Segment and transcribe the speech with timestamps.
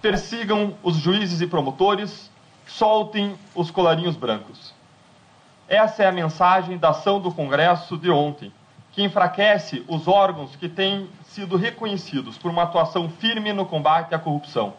[0.00, 2.30] persigam os juízes e promotores,
[2.66, 4.74] soltem os colarinhos brancos.
[5.68, 8.52] Essa é a mensagem da ação do Congresso de ontem,
[8.92, 14.18] que enfraquece os órgãos que têm sido reconhecidos por uma atuação firme no combate à
[14.18, 14.74] corrupção.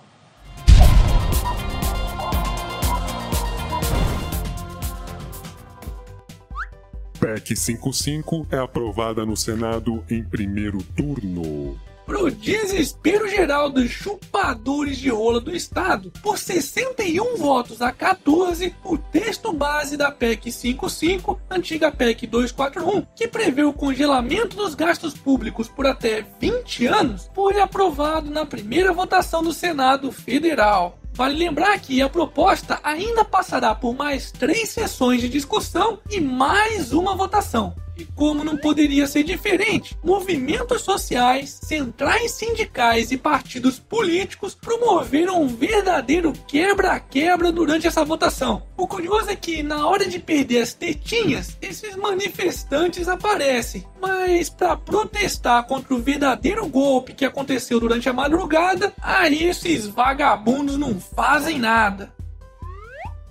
[7.20, 11.78] PEC 55 é aprovada no Senado em primeiro turno.
[12.10, 18.98] Pro desespero geral dos chupadores de rola do Estado, por 61 votos a 14, o
[18.98, 25.68] texto base da PEC 55, antiga PEC 241, que prevê o congelamento dos gastos públicos
[25.68, 30.98] por até 20 anos, foi aprovado na primeira votação do Senado Federal.
[31.14, 36.92] Vale lembrar que a proposta ainda passará por mais três sessões de discussão e mais
[36.92, 37.76] uma votação.
[38.00, 45.48] E como não poderia ser diferente, movimentos sociais, centrais sindicais e partidos políticos promoveram um
[45.48, 48.64] verdadeiro quebra-quebra durante essa votação.
[48.78, 53.86] O curioso é que, na hora de perder as tetinhas, esses manifestantes aparecem.
[54.00, 60.78] Mas, para protestar contra o verdadeiro golpe que aconteceu durante a madrugada, aí esses vagabundos
[60.78, 62.18] não fazem nada.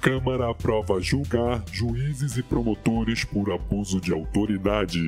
[0.00, 5.00] Câmara aprova julgar juízes e promotores por abuso de autoridade.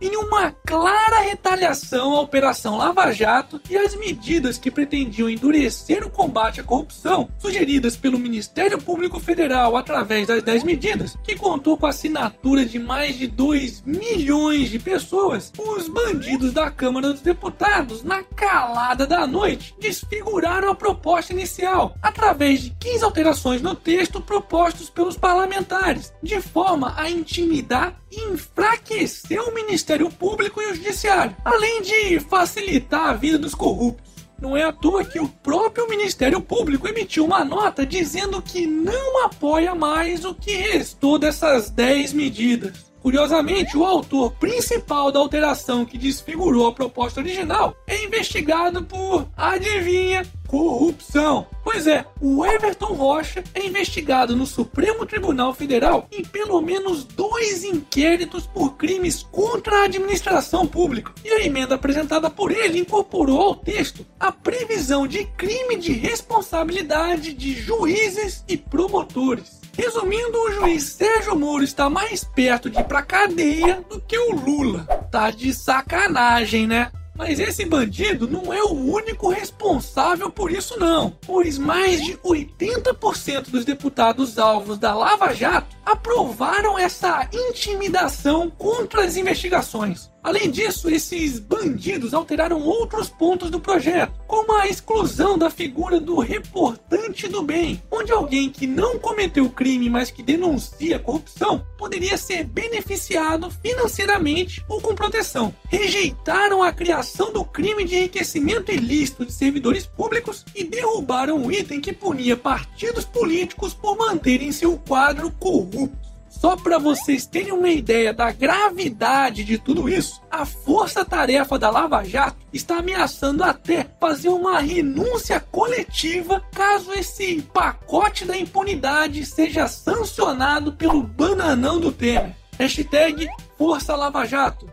[0.00, 6.10] Em uma clara retaliação à Operação Lava Jato e às medidas que pretendiam endurecer o
[6.10, 11.86] combate à corrupção, sugeridas pelo Ministério Público Federal através das 10 medidas, que contou com
[11.86, 18.04] a assinatura de mais de 2 milhões de pessoas, os bandidos da Câmara dos Deputados,
[18.04, 24.88] na calada da noite, desfiguraram a proposta inicial através de 15 alterações no texto propostos
[24.88, 31.82] pelos parlamentares, de forma a intimidar e enfraquecer o Ministério Público e o Judiciário, além
[31.82, 34.06] de facilitar a vida dos corruptos.
[34.40, 39.24] Não é à toa que o próprio Ministério Público emitiu uma nota dizendo que não
[39.24, 42.86] apoia mais o que restou dessas 10 medidas.
[43.00, 50.26] Curiosamente, o autor principal da alteração que desfigurou a proposta original é investigado por, adivinha,
[50.46, 51.46] corrupção.
[51.62, 57.64] Pois é, o Everton Rocha é investigado no Supremo Tribunal Federal em pelo menos dois
[57.64, 61.12] inquéritos por crimes contra a administração pública.
[61.24, 67.32] E a emenda apresentada por ele incorporou ao texto a previsão de crime de responsabilidade
[67.32, 69.60] de juízes e promotores.
[69.76, 74.34] Resumindo, o juiz Sérgio Moro está mais perto de ir pra cadeia do que o
[74.34, 74.84] Lula.
[75.10, 76.90] Tá de sacanagem, né?
[77.16, 83.50] Mas esse bandido não é o único responsável por isso não, pois mais de 80%
[83.50, 90.10] dos deputados alvos da Lava Jato aprovaram essa intimidação contra as investigações.
[90.26, 96.18] Além disso, esses bandidos alteraram outros pontos do projeto, como a exclusão da figura do
[96.18, 102.42] reportante do bem, onde alguém que não cometeu crime, mas que denuncia corrupção, poderia ser
[102.42, 105.54] beneficiado financeiramente ou com proteção.
[105.68, 111.80] Rejeitaram a criação do crime de enriquecimento ilícito de servidores públicos e derrubaram o item
[111.80, 116.05] que punia partidos políticos por manterem seu quadro corrupto.
[116.40, 122.04] Só para vocês terem uma ideia da gravidade de tudo isso, a força-tarefa da Lava
[122.04, 130.72] Jato está ameaçando até fazer uma renúncia coletiva caso esse pacote da impunidade seja sancionado
[130.74, 132.36] pelo bananão do Temer.
[132.58, 134.70] Hashtag Força Lava Jato.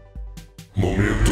[0.75, 1.31] Momento.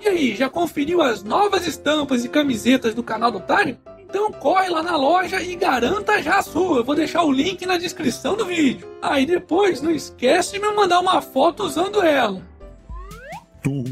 [0.00, 3.78] E aí, já conferiu as novas estampas e camisetas do canal do Otário?
[4.14, 6.78] Então corre lá na loja e garanta já a sua.
[6.78, 8.88] Eu vou deixar o link na descrição do vídeo.
[9.02, 12.40] Aí depois não esquece de me mandar uma foto usando ela.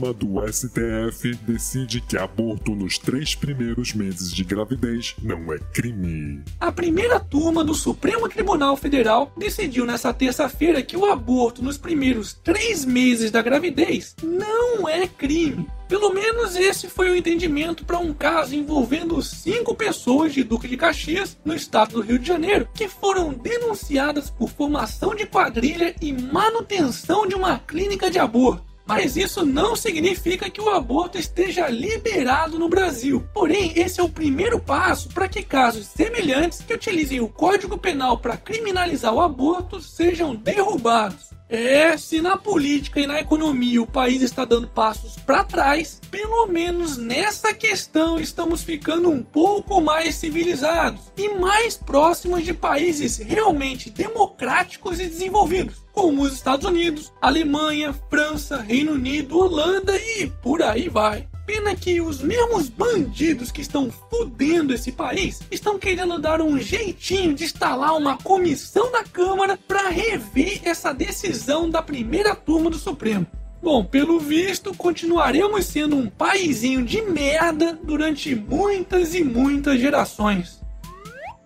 [0.02, 6.42] Turma do STF decide que aborto nos três primeiros meses de gravidez não é crime.
[6.58, 12.32] A primeira turma do Supremo Tribunal Federal decidiu nessa terça-feira que o aborto nos primeiros
[12.32, 15.68] três meses da gravidez não é crime.
[15.88, 20.76] Pelo menos esse foi o entendimento para um caso envolvendo cinco pessoas de Duque de
[20.76, 26.12] Caxias, no estado do Rio de Janeiro, que foram denunciadas por formação de quadrilha e
[26.12, 28.71] manutenção de uma clínica de aborto.
[28.84, 33.24] Mas isso não significa que o aborto esteja liberado no Brasil.
[33.32, 38.18] Porém, esse é o primeiro passo para que casos semelhantes que utilizem o Código Penal
[38.18, 41.31] para criminalizar o aborto sejam derrubados.
[41.52, 46.46] É, se na política e na economia o país está dando passos para trás, pelo
[46.46, 53.90] menos nessa questão estamos ficando um pouco mais civilizados e mais próximos de países realmente
[53.90, 60.88] democráticos e desenvolvidos, como os Estados Unidos, Alemanha, França, Reino Unido, Holanda e por aí
[60.88, 61.28] vai.
[61.52, 67.34] Pena que os mesmos bandidos que estão fudendo esse país estão querendo dar um jeitinho
[67.34, 73.26] de instalar uma comissão na Câmara para rever essa decisão da primeira turma do Supremo.
[73.62, 80.58] Bom, pelo visto, continuaremos sendo um paizinho de merda durante muitas e muitas gerações.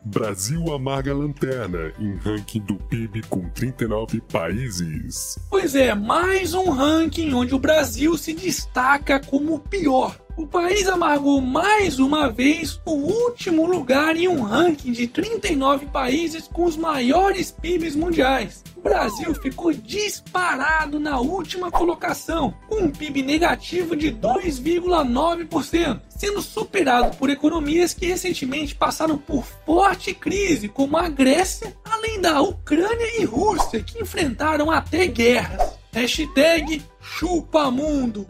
[0.06, 5.36] Brasil amarga lanterna em ranking do PIB com 39 países.
[5.50, 10.16] Pois é, mais um ranking onde o Brasil se destaca como o pior.
[10.36, 16.46] O país amargou mais uma vez o último lugar em um ranking de 39 países
[16.46, 18.62] com os maiores PIBs mundiais.
[18.76, 27.16] O Brasil ficou disparado na última colocação, com um PIB negativo de 2,9%, sendo superado
[27.16, 33.24] por economias que recentemente passaram por forte crise, como a Grécia, além da Ucrânia e
[33.24, 35.78] Rússia, que enfrentaram até guerras.
[35.94, 38.26] Hashtag chupamundo.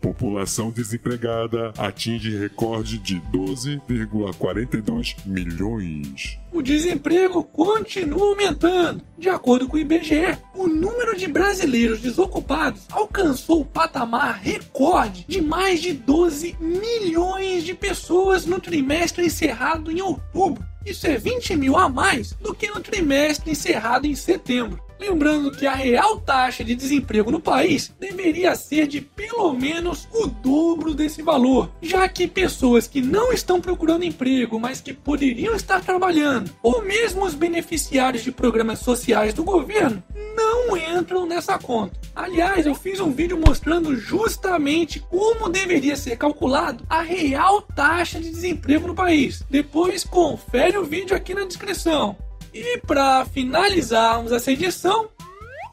[0.00, 6.38] População desempregada atinge recorde de 12,42 milhões.
[6.52, 9.02] O desemprego continua aumentando.
[9.18, 15.42] De acordo com o IBGE, o número de brasileiros desocupados alcançou o patamar recorde de
[15.42, 20.64] mais de 12 milhões de pessoas no trimestre encerrado em outubro.
[20.86, 24.87] Isso é 20 mil a mais do que no trimestre encerrado em setembro.
[24.98, 30.26] Lembrando que a real taxa de desemprego no país deveria ser de pelo menos o
[30.26, 35.80] dobro desse valor, já que pessoas que não estão procurando emprego, mas que poderiam estar
[35.80, 40.02] trabalhando, ou mesmo os beneficiários de programas sociais do governo,
[40.34, 41.98] não entram nessa conta.
[42.14, 48.30] Aliás, eu fiz um vídeo mostrando justamente como deveria ser calculado a real taxa de
[48.30, 49.42] desemprego no país.
[49.48, 52.16] Depois confere o vídeo aqui na descrição.
[52.58, 55.08] E para finalizarmos essa edição,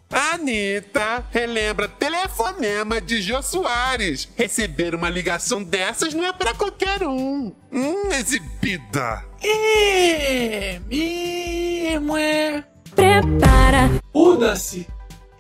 [0.10, 4.30] Anitta relembra telefonema de Jô Soares.
[4.36, 7.52] Receber uma ligação dessas não é para qualquer um.
[7.72, 9.26] Hum, exibida.
[9.44, 12.64] é mesmo é.
[12.96, 13.90] Prepara.
[14.14, 14.88] Muda-se.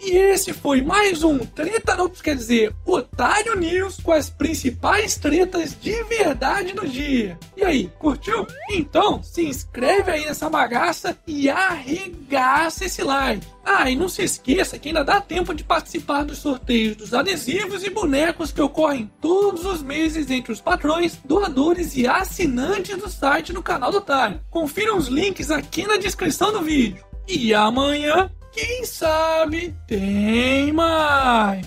[0.05, 5.75] E esse foi mais um Treta Não quer dizer Otário News com as principais tretas
[5.81, 7.39] de verdade do dia.
[7.57, 8.45] E aí, curtiu?
[8.69, 13.47] Então se inscreve aí nessa bagaça e arregaça esse like.
[13.65, 17.83] Ah, e não se esqueça que ainda dá tempo de participar dos sorteios dos adesivos
[17.83, 23.51] e bonecos que ocorrem todos os meses entre os patrões, doadores e assinantes do site
[23.51, 24.39] do canal do Otário.
[24.51, 27.03] Confira os links aqui na descrição do vídeo.
[27.27, 31.65] E amanhã quem sabe tem mais.